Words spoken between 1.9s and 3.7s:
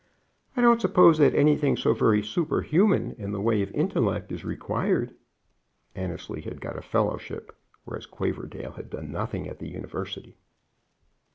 very super human in the way of